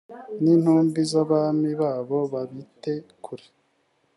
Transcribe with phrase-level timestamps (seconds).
[0.43, 3.45] n intumbi z abami babo babite kure